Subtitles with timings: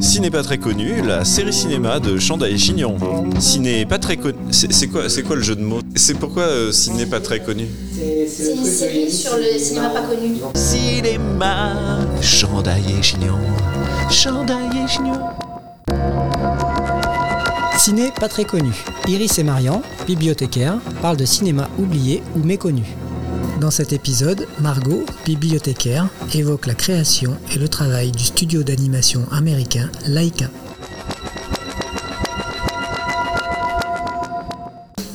[0.00, 2.96] Ciné pas très connu, la série cinéma de Chanda et Chignon.
[3.40, 4.36] Ciné pas très connu.
[4.50, 5.80] C'est quoi, c'est quoi le jeu de mots?
[5.96, 7.66] C'est pourquoi euh, ciné pas très connu?
[7.92, 10.36] C'est une série sur le cinéma pas connu.
[10.54, 13.38] Cinéma, Chanda et Chignon.
[14.10, 15.20] Chanda et Chignon.
[17.76, 18.72] Ciné pas très connu.
[19.08, 22.84] Iris et Marian, bibliothécaires, parlent de cinéma oublié ou méconnu.
[23.60, 29.90] Dans cet épisode, Margot, bibliothécaire, évoque la création et le travail du studio d'animation américain
[30.06, 30.48] Laika.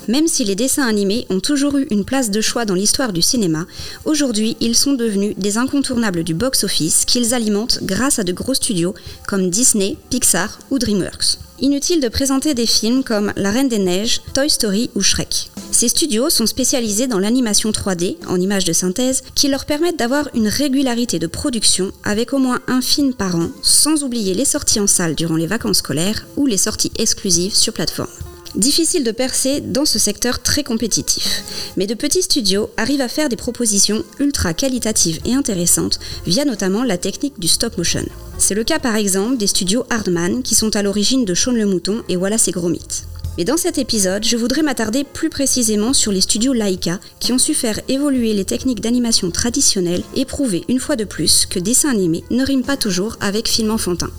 [0.10, 3.22] Même si les dessins animés ont toujours eu une place de choix dans l'histoire du
[3.22, 3.66] cinéma,
[4.04, 8.94] aujourd'hui ils sont devenus des incontournables du box-office qu'ils alimentent grâce à de gros studios
[9.26, 11.38] comme Disney, Pixar ou DreamWorks.
[11.64, 15.50] Inutile de présenter des films comme La Reine des Neiges, Toy Story ou Shrek.
[15.72, 20.28] Ces studios sont spécialisés dans l'animation 3D, en images de synthèse, qui leur permettent d'avoir
[20.34, 24.82] une régularité de production avec au moins un film par an, sans oublier les sorties
[24.82, 28.12] en salle durant les vacances scolaires ou les sorties exclusives sur plateforme.
[28.56, 31.44] Difficile de percer dans ce secteur très compétitif,
[31.76, 36.84] mais de petits studios arrivent à faire des propositions ultra qualitatives et intéressantes via notamment
[36.84, 38.06] la technique du stop motion.
[38.38, 41.66] C'est le cas par exemple des studios Hardman qui sont à l'origine de Shaun le
[41.66, 43.06] Mouton et Wallace et Gromit.
[43.40, 47.40] Mais dans cet épisode, je voudrais m'attarder plus précisément sur les studios Laika qui ont
[47.40, 51.90] su faire évoluer les techniques d'animation traditionnelles et prouver une fois de plus que dessin
[51.90, 54.12] animé ne rime pas toujours avec film enfantin.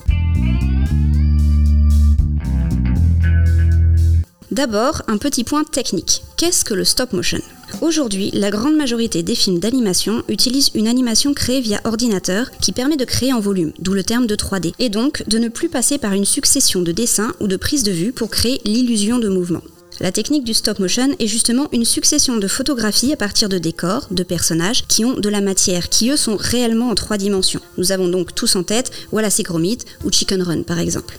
[4.55, 6.23] D'abord, un petit point technique.
[6.37, 7.41] Qu'est-ce que le stop motion?
[7.81, 12.97] Aujourd'hui, la grande majorité des films d'animation utilisent une animation créée via ordinateur qui permet
[12.97, 15.99] de créer en volume, d'où le terme de 3D, et donc de ne plus passer
[15.99, 19.63] par une succession de dessins ou de prises de vue pour créer l'illusion de mouvement.
[20.01, 24.07] La technique du stop motion est justement une succession de photographies à partir de décors,
[24.11, 27.61] de personnages qui ont de la matière, qui eux sont réellement en trois dimensions.
[27.79, 31.19] Nous avons donc tous en tête Wallace et Gromit ou Chicken Run par exemple.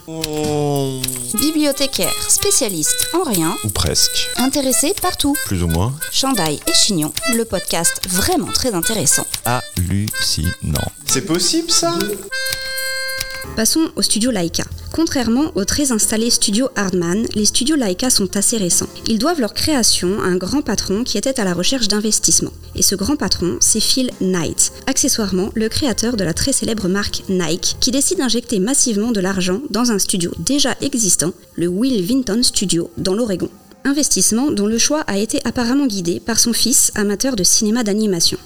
[1.40, 4.28] Bibliothécaire, spécialiste en rien, Ou presque.
[4.38, 5.36] intéressé partout.
[5.46, 5.94] Plus ou moins.
[6.12, 9.26] Chandail et Chignon, le podcast vraiment très intéressant.
[9.46, 10.92] Hallucinant.
[11.06, 11.98] C'est possible ça?
[13.56, 14.64] Passons au studio Laika.
[14.92, 18.90] Contrairement aux très installés studios Hardman, les studios Laika sont assez récents.
[19.08, 22.52] Ils doivent leur création à un grand patron qui était à la recherche d'investissement.
[22.76, 27.24] Et ce grand patron, c'est Phil Knight, accessoirement le créateur de la très célèbre marque
[27.30, 32.44] Nike, qui décide d'injecter massivement de l'argent dans un studio déjà existant, le Will Vinton
[32.44, 33.50] Studio, dans l'Oregon.
[33.86, 38.38] Investissement dont le choix a été apparemment guidé par son fils, amateur de cinéma d'animation.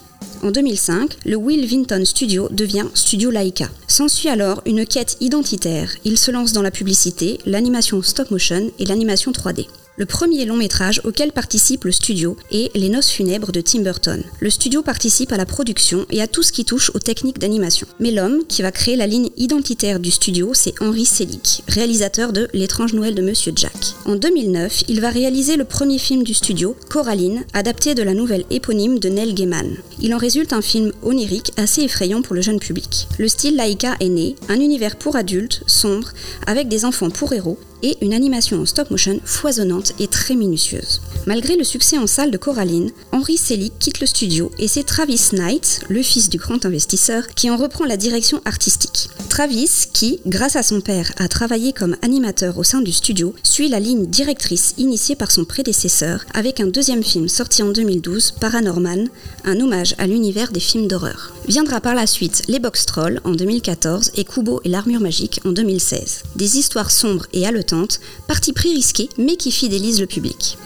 [0.41, 3.69] En 2005, le Will Vinton Studio devient Studio Laika.
[3.88, 5.91] S'ensuit alors une quête identitaire.
[6.05, 9.67] Il se lance dans la publicité, l'animation stop motion et l'animation 3D.
[9.99, 14.23] Le premier long métrage auquel participe le studio est Les Noces funèbres de Tim Burton.
[14.39, 17.85] Le studio participe à la production et à tout ce qui touche aux techniques d'animation.
[17.99, 22.47] Mais l'homme qui va créer la ligne identitaire du studio, c'est Henry Selick, réalisateur de
[22.53, 23.73] L'étrange Noël de Monsieur Jack.
[24.05, 28.45] En 2009, il va réaliser le premier film du studio, Coraline, adapté de la nouvelle
[28.51, 29.75] éponyme de Neil Gaiman.
[29.99, 33.09] Il en résulte un film onirique assez effrayant pour le jeune public.
[33.17, 36.13] Le style Laika est né, un univers pour adultes, sombre,
[36.47, 41.01] avec des enfants pour héros, et une animation en stop motion foisonnante et très minutieuse.
[41.25, 45.29] Malgré le succès en salle de Coraline, Henry Selick quitte le studio et c'est Travis
[45.34, 49.09] Knight, le fils du grand investisseur, qui en reprend la direction artistique.
[49.29, 53.69] Travis, qui, grâce à son père, a travaillé comme animateur au sein du studio, suit
[53.69, 59.07] la ligne directrice initiée par son prédécesseur avec un deuxième film sorti en 2012, Paranorman,
[59.45, 61.34] un hommage à l'univers des films d'horreur.
[61.47, 65.51] Viendra par la suite Les Box Trolls en 2014 et Kubo et l'armure magique en
[65.51, 66.23] 2016.
[66.35, 70.57] Des histoires sombres et haletantes, parti pris risqué mais qui fidélisent le public.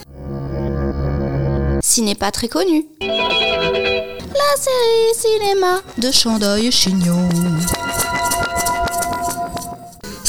[1.82, 2.86] Ciné pas très connu.
[3.02, 7.28] La série cinéma de Chandoy Chignon.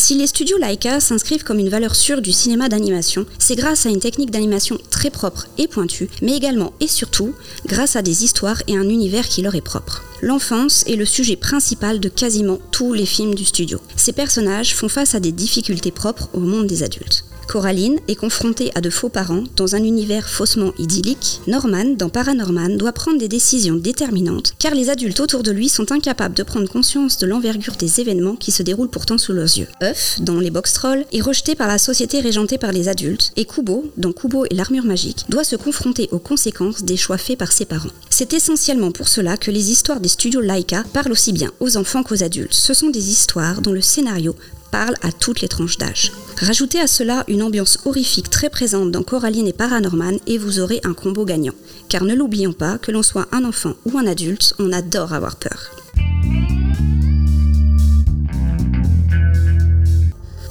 [0.06, 3.90] Si les studios Laika s'inscrivent comme une valeur sûre du cinéma d'animation, c'est grâce à
[3.90, 7.34] une technique d'animation très propre et pointue, mais également et surtout
[7.66, 10.04] grâce à des histoires et un univers qui leur est propre.
[10.22, 13.80] L'enfance est le sujet principal de quasiment tous les films du studio.
[13.96, 17.26] Ces personnages font face à des difficultés propres au monde des adultes.
[17.48, 21.42] Coraline est confrontée à de faux parents dans un univers faussement idyllique.
[21.48, 25.92] Norman, dans Paranorman, doit prendre des décisions déterminantes car les adultes autour de lui sont
[25.92, 29.68] incapables de prendre conscience de l'envergure des événements qui se déroulent pourtant sous leurs yeux.
[29.82, 33.46] Huff, dans Les Box Trolls, est rejeté par la société régentée par les adultes et
[33.46, 37.52] Kubo, dans Kubo et l'armure magique, doit se confronter aux conséquences des choix faits par
[37.52, 37.90] ses parents.
[38.10, 42.04] C'est essentiellement pour cela que les histoires des studios Laika parlent aussi bien aux enfants
[42.04, 42.54] qu'aux adultes.
[42.54, 44.36] Ce sont des histoires dont le scénario
[44.70, 46.12] parle à toutes les tranches d'âge.
[46.40, 50.80] Rajoutez à cela une ambiance horrifique très présente dans Coraline et Paranorman et vous aurez
[50.84, 51.56] un combo gagnant.
[51.90, 55.38] Car ne l'oublions pas, que l'on soit un enfant ou un adulte, on adore avoir
[55.38, 55.75] peur.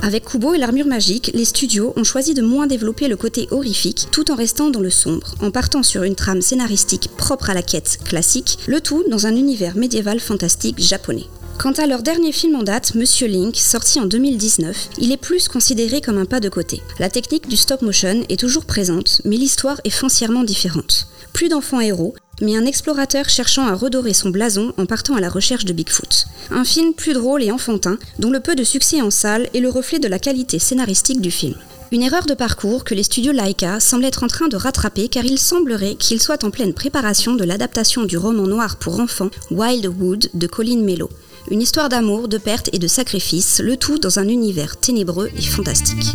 [0.04, 4.08] Avec Kubo et l'armure magique, les studios ont choisi de moins développer le côté horrifique
[4.12, 7.62] tout en restant dans le sombre, en partant sur une trame scénaristique propre à la
[7.62, 11.24] quête classique, le tout dans un univers médiéval fantastique japonais.
[11.58, 15.48] Quant à leur dernier film en date, Monsieur Link, sorti en 2019, il est plus
[15.48, 16.82] considéré comme un pas de côté.
[16.98, 21.08] La technique du stop motion est toujours présente, mais l'histoire est foncièrement différente.
[21.32, 25.28] Plus d'enfants héros, mais un explorateur cherchant à redorer son blason en partant à la
[25.28, 26.26] recherche de Bigfoot.
[26.50, 29.68] Un film plus drôle et enfantin, dont le peu de succès en salle est le
[29.68, 31.54] reflet de la qualité scénaristique du film.
[31.92, 35.24] Une erreur de parcours que les studios Laika semblent être en train de rattraper car
[35.24, 40.30] il semblerait qu'ils soient en pleine préparation de l'adaptation du roman noir pour enfants Wildwood
[40.34, 41.08] de Colin Mello.
[41.50, 45.42] Une histoire d'amour, de perte et de sacrifice, le tout dans un univers ténébreux et
[45.42, 46.14] fantastique.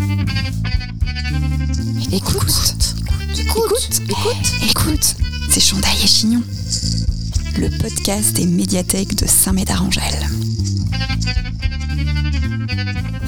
[2.12, 2.74] Écoute,
[3.38, 5.16] écoute, écoute, écoute,
[5.60, 6.42] c'est Chandail et Chignon,
[7.58, 10.28] le podcast des médiathèques de Saint-Médard-Angèle.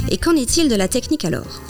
[0.09, 1.61] Et qu'en est-il de la technique alors?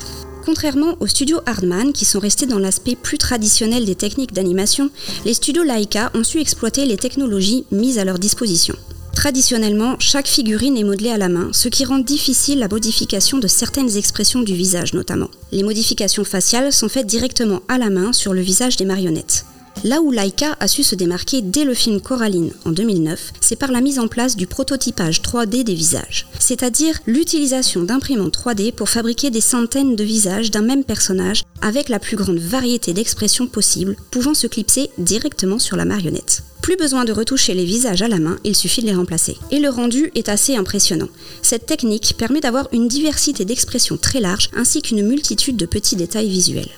[0.45, 4.91] Contrairement aux studios Hardman, qui sont restés dans l'aspect plus traditionnel des techniques d'animation,
[5.25, 8.75] les studios Laika ont su exploiter les technologies mises à leur disposition.
[9.15, 13.47] Traditionnellement, chaque figurine est modelée à la main, ce qui rend difficile la modification de
[13.47, 15.29] certaines expressions du visage notamment.
[15.51, 19.45] Les modifications faciales sont faites directement à la main sur le visage des marionnettes.
[19.83, 23.71] Là où Laika a su se démarquer dès le film Coraline en 2009, c'est par
[23.71, 29.29] la mise en place du prototypage 3D des visages, c'est-à-dire l'utilisation d'imprimantes 3D pour fabriquer
[29.31, 34.33] des centaines de visages d'un même personnage avec la plus grande variété d'expressions possibles, pouvant
[34.33, 36.43] se clipser directement sur la marionnette.
[36.61, 39.37] Plus besoin de retoucher les visages à la main, il suffit de les remplacer.
[39.49, 41.09] Et le rendu est assez impressionnant.
[41.41, 46.29] Cette technique permet d'avoir une diversité d'expressions très large ainsi qu'une multitude de petits détails
[46.29, 46.69] visuels.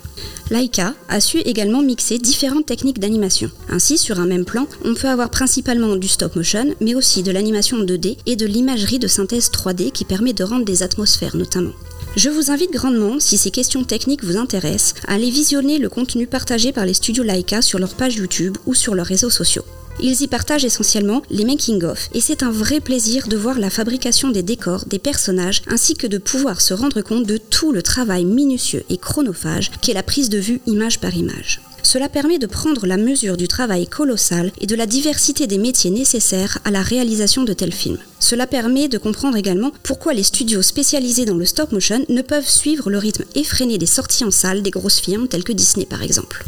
[0.50, 3.50] Laika a su également mixer différentes techniques d'animation.
[3.69, 7.31] Ainsi, sur un même plan, on peut avoir principalement du stop motion, mais aussi de
[7.31, 11.74] l'animation 2D et de l'imagerie de synthèse 3D qui permet de rendre des atmosphères notamment.
[12.15, 16.27] Je vous invite grandement, si ces questions techniques vous intéressent, à aller visionner le contenu
[16.27, 19.65] partagé par les studios Laika sur leur page YouTube ou sur leurs réseaux sociaux.
[20.01, 24.29] Ils y partagent essentiellement les making-of et c'est un vrai plaisir de voir la fabrication
[24.29, 28.25] des décors, des personnages, ainsi que de pouvoir se rendre compte de tout le travail
[28.25, 31.61] minutieux et chronophage qu'est la prise de vue image par image.
[31.83, 35.91] Cela permet de prendre la mesure du travail colossal et de la diversité des métiers
[35.91, 37.99] nécessaires à la réalisation de tels films.
[38.19, 42.49] Cela permet de comprendre également pourquoi les studios spécialisés dans le stop motion ne peuvent
[42.49, 46.01] suivre le rythme effréné des sorties en salle des grosses firmes telles que Disney par
[46.01, 46.45] exemple.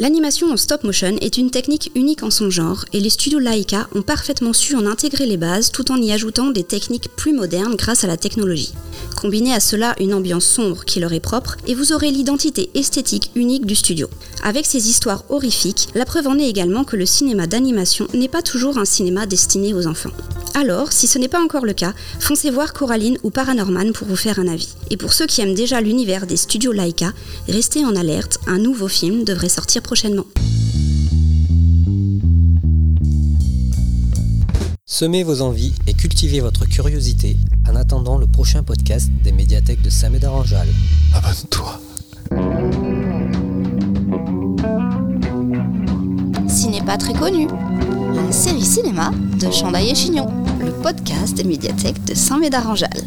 [0.00, 3.86] L'animation en stop motion est une technique unique en son genre et les studios Laika
[3.94, 7.76] ont parfaitement su en intégrer les bases tout en y ajoutant des techniques plus modernes
[7.76, 8.72] grâce à la technologie.
[9.20, 13.30] Combinez à cela une ambiance sombre qui leur est propre et vous aurez l'identité esthétique
[13.34, 14.08] unique du studio.
[14.42, 18.40] Avec ces histoires horrifiques, la preuve en est également que le cinéma d'animation n'est pas
[18.40, 20.12] toujours un cinéma destiné aux enfants.
[20.54, 24.16] Alors, si ce n'est pas encore le cas, foncez voir Coraline ou Paranorman pour vous
[24.16, 24.74] faire un avis.
[24.90, 27.12] Et pour ceux qui aiment déjà l'univers des studios Laika,
[27.48, 30.26] restez en alerte, un nouveau film devrait sortir prochainement.
[34.86, 39.88] Semez vos envies et cultivez votre curiosité en attendant le prochain podcast des médiathèques de
[39.88, 40.68] Saint-Médard-en-Jalles.
[41.14, 41.80] Abonne-toi.
[46.48, 47.46] Ciné pas très connu,
[48.14, 50.39] une série cinéma de Chandail et Chignon,
[50.82, 53.04] podcast des médiathèques de Saint-Médard-en-Jalles.